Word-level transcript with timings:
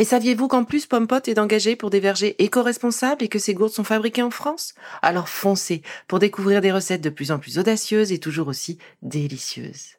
Et 0.00 0.04
saviez-vous 0.04 0.48
qu'en 0.48 0.64
plus 0.64 0.86
Pompot 0.86 1.20
est 1.26 1.38
engagé 1.38 1.76
pour 1.76 1.90
des 1.90 2.00
vergers 2.00 2.34
éco-responsables 2.42 3.22
et 3.22 3.28
que 3.28 3.38
ces 3.38 3.52
gourdes 3.52 3.74
sont 3.74 3.84
fabriquées 3.84 4.22
en 4.22 4.30
France? 4.30 4.72
Alors 5.02 5.28
foncez 5.28 5.82
pour 6.08 6.18
découvrir 6.18 6.62
des 6.62 6.72
recettes 6.72 7.02
de 7.02 7.10
plus 7.10 7.30
en 7.30 7.38
plus 7.38 7.58
audacieuses 7.58 8.10
et 8.10 8.18
toujours 8.18 8.48
aussi 8.48 8.78
délicieuses. 9.02 9.98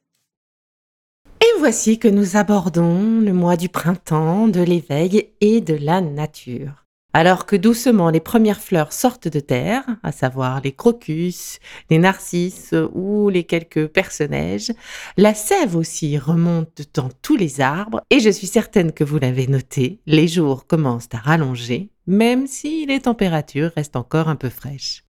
Et 1.39 1.59
voici 1.59 1.99
que 1.99 2.07
nous 2.07 2.35
abordons 2.35 3.21
le 3.21 3.31
mois 3.31 3.57
du 3.57 3.69
printemps, 3.69 4.47
de 4.47 4.61
l'éveil 4.61 5.29
et 5.39 5.61
de 5.61 5.75
la 5.75 6.01
nature. 6.01 6.80
Alors 7.13 7.45
que 7.45 7.57
doucement 7.57 8.09
les 8.09 8.21
premières 8.21 8.61
fleurs 8.61 8.93
sortent 8.93 9.27
de 9.27 9.41
terre, 9.41 9.83
à 10.01 10.13
savoir 10.13 10.61
les 10.61 10.71
crocus, 10.71 11.59
les 11.89 11.97
narcisses 11.97 12.73
ou 12.93 13.27
les 13.27 13.43
quelques 13.43 13.87
personnages, 13.87 14.71
la 15.17 15.33
sève 15.33 15.75
aussi 15.75 16.17
remonte 16.17 16.83
dans 16.93 17.09
tous 17.21 17.35
les 17.35 17.59
arbres 17.59 18.01
et 18.09 18.21
je 18.21 18.29
suis 18.29 18.47
certaine 18.47 18.93
que 18.93 19.03
vous 19.03 19.19
l'avez 19.19 19.47
noté, 19.47 19.99
les 20.05 20.27
jours 20.29 20.67
commencent 20.67 21.09
à 21.11 21.17
rallonger, 21.17 21.89
même 22.07 22.47
si 22.47 22.85
les 22.85 23.01
températures 23.01 23.71
restent 23.75 23.97
encore 23.97 24.29
un 24.29 24.37
peu 24.37 24.49
fraîches. 24.49 25.03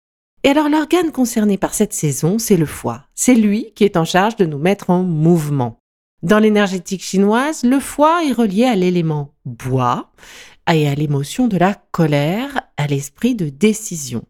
Et 0.43 0.49
alors 0.49 0.69
l'organe 0.69 1.11
concerné 1.11 1.59
par 1.59 1.75
cette 1.75 1.93
saison, 1.93 2.39
c'est 2.39 2.57
le 2.57 2.65
foie. 2.65 3.03
C'est 3.13 3.35
lui 3.35 3.73
qui 3.75 3.83
est 3.83 3.95
en 3.95 4.05
charge 4.05 4.37
de 4.37 4.45
nous 4.45 4.57
mettre 4.57 4.89
en 4.89 5.03
mouvement. 5.03 5.77
Dans 6.23 6.39
l'énergétique 6.39 7.03
chinoise, 7.03 7.63
le 7.63 7.79
foie 7.79 8.23
est 8.23 8.31
relié 8.31 8.65
à 8.65 8.75
l'élément 8.75 9.33
bois 9.45 10.11
et 10.73 10.87
à 10.87 10.95
l'émotion 10.95 11.47
de 11.47 11.57
la 11.57 11.75
colère, 11.91 12.61
à 12.77 12.87
l'esprit 12.87 13.35
de 13.35 13.49
décision. 13.49 14.23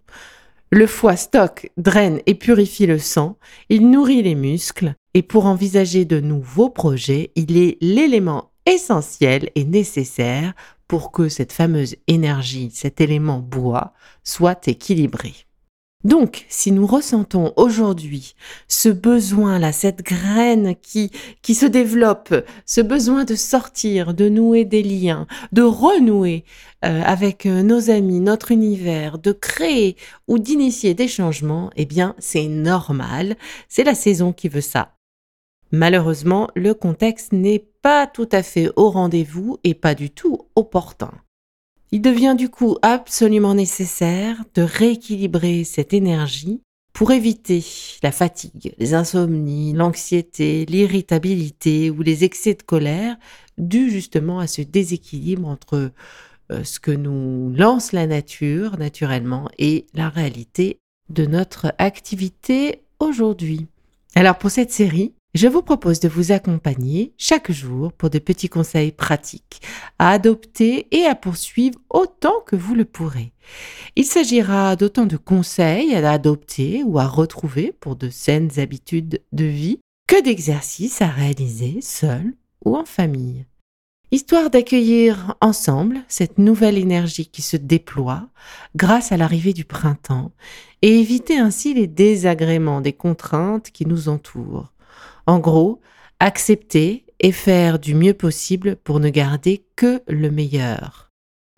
Le 0.70 0.88
foie 0.88 1.17
stocke, 1.17 1.72
draine 1.78 2.22
et 2.25 2.36
purifie 2.36 2.86
le 2.86 2.97
sang, 2.97 3.38
il 3.70 3.89
nourrit 3.89 4.23
les 4.23 4.36
muscles, 4.36 4.94
et 5.14 5.22
pour 5.22 5.45
envisager 5.45 6.06
de 6.06 6.19
nouveaux 6.19 6.69
projets, 6.69 7.31
il 7.36 7.58
est 7.58 7.78
l'élément 7.81 8.52
essentiel 8.66 9.50
et 9.56 9.66
nécessaire 9.66 10.53
pour 10.88 11.12
que 11.12 11.30
cette 11.30 11.52
fameuse 11.52 11.95
énergie, 12.08 12.72
cet 12.73 13.02
élément 13.02 13.39
bois, 13.39 13.94
soit 14.23 14.67
équilibré. 14.67 15.34
Donc, 16.03 16.45
si 16.49 16.71
nous 16.71 16.88
ressentons 16.88 17.53
aujourd'hui 17.57 18.33
ce 18.67 18.89
besoin-là, 18.89 19.71
cette 19.71 20.01
graine 20.03 20.75
qui, 20.81 21.12
qui 21.41 21.53
se 21.53 21.66
développe, 21.66 22.34
ce 22.66 22.81
besoin 22.81 23.23
de 23.23 23.35
sortir, 23.35 24.13
de 24.13 24.28
nouer 24.28 24.66
des 24.66 24.81
liens, 24.81 25.28
de 25.51 25.61
renouer 25.61 26.44
euh, 26.84 27.01
avec 27.06 27.45
euh, 27.45 27.61
nos 27.61 27.91
amis, 27.91 28.19
notre 28.19 28.51
univers, 28.51 29.19
de 29.19 29.31
créer 29.31 29.95
ou 30.28 30.40
d'initier 30.40 30.95
des 30.95 31.07
changements, 31.07 31.69
eh 31.75 31.85
bien, 31.85 32.16
c'est 32.17 32.47
normal. 32.47 33.35
C'est 33.69 33.84
la 33.84 33.95
saison 33.95 34.34
qui 34.34 34.50
veut 34.50 34.61
ça. 34.61 34.95
Malheureusement, 35.72 36.50
le 36.56 36.73
contexte 36.73 37.31
n'est 37.31 37.66
pas 37.81 38.07
tout 38.07 38.28
à 38.31 38.44
fait 38.44 38.69
au 38.75 38.90
rendez-vous 38.90 39.57
et 39.63 39.73
pas 39.73 39.95
du 39.95 40.09
tout 40.09 40.40
opportun. 40.56 41.11
Il 41.94 42.02
devient 42.02 42.35
du 42.38 42.50
coup 42.50 42.78
absolument 42.81 43.53
nécessaire 43.53 44.44
de 44.56 44.62
rééquilibrer 44.62 45.66
cette 45.66 45.94
énergie 45.94 46.62
pour 46.94 47.12
éviter 47.12 47.63
la 48.03 48.12
fatigue, 48.12 48.74
les 48.78 48.94
insomnies, 48.94 49.74
l'anxiété, 49.74 50.66
l'irritabilité 50.66 51.90
ou 51.90 52.02
les 52.02 52.24
excès 52.24 52.53
de 52.53 52.63
colère 52.63 53.18
dus 53.57 53.90
justement 53.91 54.40
à 54.40 54.47
ce 54.47 54.62
déséquilibre 54.62 55.47
entre 55.47 55.91
euh, 56.52 56.63
ce 56.63 56.79
que 56.79 56.91
nous 56.91 57.53
lance 57.56 57.91
la 57.91 58.08
nature 58.08 58.78
naturellement 58.78 59.50
et 59.58 59.85
la 59.94 60.09
réalité 60.09 60.79
de 61.09 61.25
notre 61.25 61.73
activité 61.78 62.84
aujourd'hui. 63.00 63.68
Alors 64.16 64.38
pour 64.38 64.52
cette 64.52 64.72
série, 64.72 65.13
je 65.34 65.47
vous 65.47 65.62
propose 65.62 66.00
de 66.00 66.09
vous 66.09 66.31
accompagner 66.31 67.14
chaque 67.18 67.52
jour 67.52 67.94
pour 67.94 68.09
de 68.09 68.19
petits 68.19 68.50
conseils 68.50 68.92
pratiques 68.92 69.62
à 69.97 70.12
adopter 70.12 70.88
et 70.92 71.06
à 71.06 71.16
poursuivre 71.16 71.80
autant 71.90 72.42
que 72.46 72.56
vous 72.56 72.75
le 72.75 72.86
pourrez. 72.86 73.31
Il 73.96 74.06
s'agira 74.06 74.75
d'autant 74.75 75.06
de 75.06 75.18
conseils 75.18 75.96
à 75.96 76.12
adopter 76.12 76.84
ou 76.84 77.00
à 77.00 77.08
retrouver 77.08 77.74
pour 77.80 77.96
de 77.96 78.09
saines 78.09 78.59
habitudes 78.59 79.22
de 79.31 79.46
vie 79.46 79.80
que 80.08 80.22
d'exercices 80.22 81.02
à 81.02 81.08
réaliser 81.08 81.80
seul 81.81 82.34
ou 82.66 82.75
en 82.75 82.86
famille. 82.86 83.46
Histoire 84.14 84.50
d'accueillir 84.50 85.36
ensemble 85.40 86.02
cette 86.09 86.38
nouvelle 86.38 86.78
énergie 86.78 87.28
qui 87.28 87.41
se 87.41 87.56
déploie 87.56 88.28
grâce 88.75 89.14
à 89.14 89.18
l'arrivée 89.18 89.53
du 89.53 89.64
printemps 89.64 90.34
et 90.81 91.00
éviter 91.00 91.38
ainsi 91.38 91.74
les 91.74 91.88
désagréments 91.88 92.81
des 92.81 92.91
contraintes 92.91 93.72
qui 93.72 93.86
nous 93.86 94.09
entourent 94.09 94.71
en 95.28 95.40
gros, 95.40 95.81
accepter 96.19 97.06
et 97.19 97.31
faire 97.31 97.79
du 97.79 97.96
mieux 97.96 98.13
possible 98.13 98.75
pour 98.75 99.00
ne 99.00 99.09
garder 99.09 99.66
que 99.75 100.02
le 100.07 100.31
meilleur. 100.31 101.12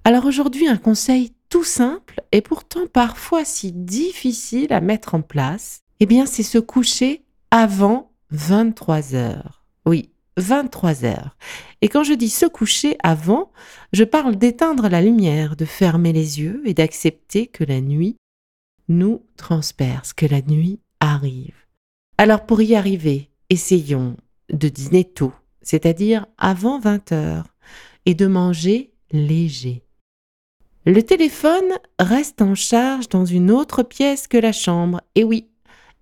Alors 0.03 0.25
aujourd'hui, 0.25 0.67
un 0.67 0.77
conseil 0.77 1.33
tout 1.49 1.63
simple 1.63 2.21
et 2.31 2.41
pourtant 2.41 2.87
parfois 2.91 3.45
si 3.45 3.71
difficile 3.71 4.73
à 4.73 4.81
mettre 4.81 5.15
en 5.15 5.21
place, 5.21 5.81
eh 5.99 6.05
bien 6.05 6.25
c'est 6.25 6.43
se 6.43 6.57
coucher 6.57 7.23
avant 7.51 8.11
23 8.31 9.15
heures. 9.15 9.63
Oui, 9.85 10.09
23 10.37 11.05
heures. 11.05 11.37
Et 11.81 11.89
quand 11.89 12.03
je 12.03 12.13
dis 12.13 12.29
se 12.29 12.45
coucher 12.45 12.97
avant, 13.03 13.51
je 13.91 14.03
parle 14.03 14.35
d'éteindre 14.35 14.89
la 14.89 15.01
lumière, 15.01 15.55
de 15.55 15.65
fermer 15.65 16.11
les 16.11 16.39
yeux 16.39 16.61
et 16.65 16.73
d'accepter 16.73 17.47
que 17.47 17.63
la 17.63 17.81
nuit 17.81 18.17
nous 18.89 19.23
transperce, 19.37 20.13
que 20.13 20.25
la 20.25 20.41
nuit 20.41 20.79
arrive. 20.99 21.62
Alors 22.17 22.45
pour 22.45 22.61
y 22.61 22.75
arriver, 22.75 23.29
essayons 23.49 24.15
de 24.51 24.69
dîner 24.69 25.03
tôt, 25.03 25.33
c'est-à-dire 25.61 26.27
avant 26.37 26.79
20 26.79 27.11
heures, 27.11 27.47
et 28.05 28.13
de 28.13 28.27
manger 28.27 28.91
léger. 29.11 29.83
Le 30.85 31.01
téléphone 31.01 31.71
reste 31.97 32.41
en 32.41 32.55
charge 32.55 33.09
dans 33.09 33.25
une 33.25 33.49
autre 33.49 33.83
pièce 33.83 34.27
que 34.27 34.37
la 34.37 34.51
chambre, 34.51 35.01
et 35.15 35.23
oui, 35.23 35.47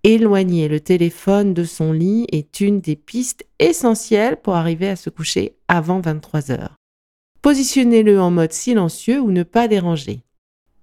éloigner 0.04 0.68
le 0.68 0.80
téléphone 0.80 1.54
de 1.54 1.64
son 1.64 1.94
lit 1.94 2.26
est 2.32 2.60
une 2.60 2.82
des 2.82 2.96
pistes 2.96 3.46
essentielles 3.60 4.38
pour 4.42 4.56
arriver 4.56 4.90
à 4.90 4.96
se 4.96 5.10
coucher 5.10 5.56
avant 5.68 6.02
23 6.02 6.52
heures. 6.52 6.76
Positionnez-le 7.42 8.20
en 8.20 8.32
mode 8.32 8.54
silencieux 8.54 9.20
ou 9.20 9.32
ne 9.32 9.44
pas 9.44 9.68
déranger. 9.68 10.24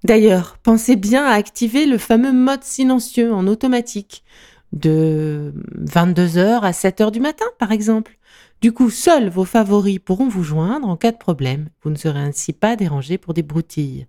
D'ailleurs, 0.05 0.59
pensez 0.63 0.95
bien 0.95 1.25
à 1.25 1.33
activer 1.33 1.85
le 1.85 1.99
fameux 1.99 2.33
mode 2.33 2.63
silencieux 2.63 3.33
en 3.33 3.49
automatique 3.49 4.23
de 4.73 5.55
22h 5.79 6.61
à 6.61 6.71
7h 6.71 7.11
du 7.11 7.21
matin, 7.21 7.47
par 7.59 7.73
exemple. 7.73 8.19
Du 8.61 8.73
coup, 8.73 8.91
seuls 8.91 9.29
vos 9.29 9.45
favoris 9.45 9.99
pourront 9.99 10.29
vous 10.29 10.43
joindre 10.43 10.89
en 10.89 10.97
cas 10.97 11.13
de 11.13 11.17
problème. 11.17 11.69
Vous 11.83 11.91
ne 11.91 11.97
serez 11.97 12.21
ainsi 12.21 12.53
pas 12.53 12.77
dérangé 12.77 13.17
pour 13.17 13.35
des 13.35 13.43
broutilles. 13.43 14.07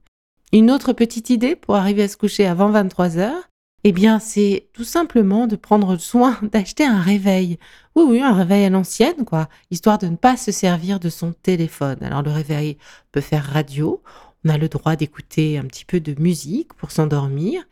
Une 0.52 0.72
autre 0.72 0.94
petite 0.94 1.30
idée 1.30 1.56
pour 1.56 1.76
arriver 1.76 2.04
à 2.04 2.08
se 2.08 2.18
coucher 2.18 2.48
avant 2.48 2.70
23 2.70 3.18
heures, 3.18 3.50
eh 3.84 3.92
bien, 3.92 4.20
c'est 4.20 4.68
tout 4.74 4.84
simplement 4.84 5.48
de 5.48 5.56
prendre 5.56 5.96
soin 5.98 6.38
d'acheter 6.52 6.86
un 6.86 7.00
réveil. 7.00 7.58
Oui, 7.96 8.04
oui, 8.08 8.22
un 8.22 8.34
réveil 8.34 8.66
à 8.66 8.70
l'ancienne, 8.70 9.26
quoi, 9.26 9.48
histoire 9.72 10.00
de 10.00 10.08
ne 10.08 10.16
pas 10.16 10.36
se 10.36 10.52
servir 10.52 11.00
de 11.00 11.10
son 11.10 11.32
téléphone. 11.32 11.98
Alors, 12.02 12.24
le 12.24 12.32
réveil 12.32 12.78
peut 13.12 13.22
faire 13.22 13.46
radio. 13.46 14.02
On 14.46 14.50
a 14.50 14.58
le 14.58 14.70
droit 14.70 14.96
d'écouter 14.96 15.58
un 15.58 15.66
petit 15.66 15.86
peu 15.86 16.00
de 16.00 16.20
musique 16.20 16.74
pour 16.74 16.92
s'endormir 16.92 17.64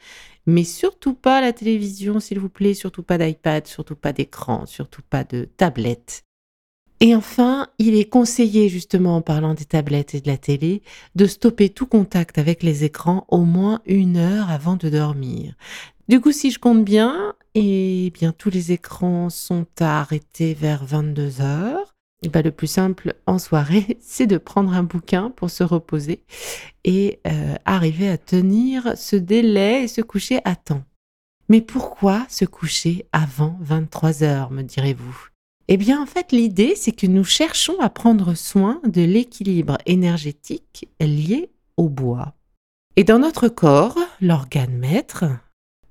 mais 0.48 0.64
surtout 0.64 1.14
pas 1.14 1.42
la 1.42 1.54
télévision, 1.54 2.20
s'il 2.20 2.40
vous 2.40 2.50
plaît, 2.50 2.74
surtout 2.74 3.04
pas 3.04 3.18
d'iPad, 3.18 3.68
surtout 3.68 3.96
pas 3.96 4.14
d'écran, 4.14 4.66
surtout 4.66 5.02
pas 5.08 5.24
de 5.24 5.48
tablette. 5.58 6.24
Et 7.00 7.14
enfin, 7.14 7.68
il 7.78 7.96
est 7.96 8.10
conseillé, 8.10 8.70
justement 8.70 9.18
en 9.18 9.22
parlant 9.22 9.54
des 9.54 9.66
tablettes 9.66 10.16
et 10.16 10.22
de 10.22 10.28
la 10.28 10.38
télé, 10.38 10.82
de 11.16 11.28
stopper 11.28 11.70
tout 11.70 11.86
contact 11.86 12.40
avec 12.40 12.64
les 12.64 12.86
écrans 12.86 13.26
au 13.28 13.44
moins 13.44 13.82
une 13.86 14.18
heure 14.18 14.50
avant 14.50 14.78
de 14.78 14.90
dormir. 14.90 15.54
Du 16.08 16.22
coup, 16.22 16.32
si 16.32 16.50
je 16.50 16.58
compte 16.58 16.84
bien, 16.84 17.36
eh 17.54 18.10
bien, 18.12 18.32
tous 18.32 18.50
les 18.50 18.72
écrans 18.72 19.30
sont 19.30 19.68
arrêtés 19.80 20.54
vers 20.54 20.86
22 20.86 21.42
heures. 21.42 21.97
Ben, 22.24 22.44
le 22.44 22.52
plus 22.52 22.68
simple 22.68 23.16
en 23.28 23.38
soirée, 23.38 23.98
c'est 24.02 24.28
de 24.28 24.38
prendre 24.38 24.74
un 24.74 24.84
bouquin 24.84 25.30
pour 25.30 25.50
se 25.50 25.64
reposer 25.64 26.24
et 26.84 27.20
euh, 27.28 27.56
arriver 27.66 28.10
à 28.10 28.18
tenir 28.18 28.94
ce 28.98 29.16
délai 29.16 29.84
et 29.84 29.88
se 29.88 30.02
coucher 30.02 30.40
à 30.44 30.56
temps. 30.56 30.84
Mais 31.50 31.62
pourquoi 31.62 32.26
se 32.30 32.44
coucher 32.44 33.06
avant 33.12 33.58
23 33.62 34.24
heures, 34.24 34.52
me 34.52 34.64
direz-vous? 34.64 35.28
Eh 35.70 35.78
bien, 35.78 36.02
en 36.02 36.06
fait, 36.06 36.32
l'idée, 36.32 36.76
c'est 36.76 36.92
que 36.92 37.08
nous 37.08 37.24
cherchons 37.24 37.80
à 37.80 37.90
prendre 37.90 38.34
soin 38.34 38.82
de 38.86 39.02
l'équilibre 39.02 39.78
énergétique 39.86 40.90
lié 41.00 41.52
au 41.76 41.90
bois. 41.90 42.34
Et 42.96 43.04
dans 43.04 43.20
notre 43.20 43.48
corps, 43.48 43.98
l'organe 44.22 44.78
maître 44.78 45.26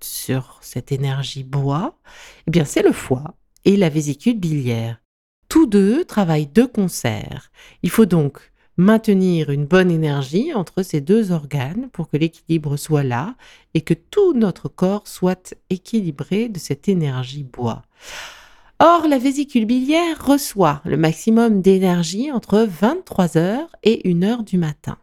sur 0.02 0.58
cette 0.60 0.92
énergie 0.92 1.44
bois, 1.44 1.98
eh 2.46 2.50
bien, 2.50 2.64
c'est 2.64 2.82
le 2.82 2.92
foie 2.92 3.34
et 3.64 3.76
la 3.76 3.88
vésicule 3.88 4.38
biliaire. 4.38 4.98
Tous 5.48 5.66
deux 5.66 6.04
travaillent 6.04 6.48
de 6.48 6.64
concert. 6.64 7.50
Il 7.82 7.90
faut 7.90 8.06
donc 8.06 8.52
maintenir 8.76 9.50
une 9.50 9.64
bonne 9.64 9.90
énergie 9.90 10.52
entre 10.52 10.82
ces 10.82 11.00
deux 11.00 11.32
organes 11.32 11.88
pour 11.92 12.08
que 12.08 12.16
l'équilibre 12.16 12.76
soit 12.76 13.04
là 13.04 13.34
et 13.74 13.80
que 13.80 13.94
tout 13.94 14.34
notre 14.34 14.68
corps 14.68 15.06
soit 15.08 15.54
équilibré 15.70 16.48
de 16.48 16.58
cette 16.58 16.88
énergie 16.88 17.44
bois. 17.44 17.82
Or, 18.78 19.08
la 19.08 19.16
vésicule 19.16 19.64
biliaire 19.64 20.22
reçoit 20.24 20.82
le 20.84 20.98
maximum 20.98 21.62
d'énergie 21.62 22.30
entre 22.30 22.66
23h 22.66 23.66
et 23.84 24.02
1h 24.06 24.44
du 24.44 24.58
matin. 24.58 24.98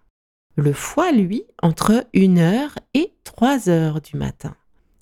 Le 0.55 0.73
foie, 0.73 1.11
lui, 1.11 1.43
entre 1.63 2.05
1h 2.13 2.75
et 2.93 3.13
3h 3.25 4.03
du 4.03 4.17
matin. 4.17 4.55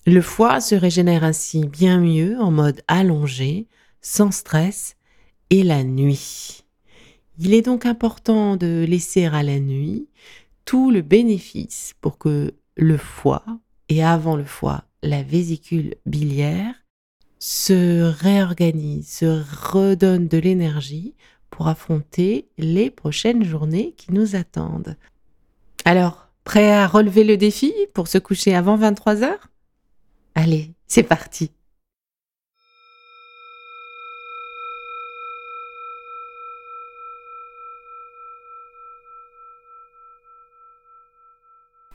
Le 0.06 0.22
foie 0.22 0.60
se 0.62 0.74
régénère 0.74 1.22
ainsi 1.22 1.66
bien 1.66 2.00
mieux 2.00 2.40
en 2.40 2.50
mode 2.50 2.80
allongé, 2.88 3.66
sans 4.00 4.30
stress, 4.30 4.96
et 5.52 5.62
la 5.62 5.84
nuit. 5.84 6.64
Il 7.38 7.52
est 7.52 7.60
donc 7.60 7.84
important 7.84 8.56
de 8.56 8.86
laisser 8.88 9.26
à 9.26 9.42
la 9.42 9.60
nuit 9.60 10.08
tout 10.64 10.90
le 10.90 11.02
bénéfice 11.02 11.92
pour 12.00 12.16
que 12.16 12.54
le 12.78 12.96
foie, 12.96 13.44
et 13.90 14.02
avant 14.02 14.34
le 14.34 14.44
foie, 14.44 14.84
la 15.02 15.22
vésicule 15.22 15.96
biliaire, 16.06 16.74
se 17.38 18.00
réorganise, 18.02 19.06
se 19.06 19.42
redonne 19.70 20.26
de 20.26 20.38
l'énergie 20.38 21.14
pour 21.50 21.68
affronter 21.68 22.48
les 22.56 22.88
prochaines 22.88 23.44
journées 23.44 23.92
qui 23.98 24.10
nous 24.10 24.36
attendent. 24.36 24.96
Alors, 25.84 26.28
prêt 26.44 26.72
à 26.72 26.86
relever 26.86 27.24
le 27.24 27.36
défi 27.36 27.74
pour 27.92 28.08
se 28.08 28.16
coucher 28.16 28.54
avant 28.54 28.76
23 28.76 29.22
heures? 29.22 29.50
Allez, 30.34 30.72
c'est 30.86 31.02
parti 31.02 31.50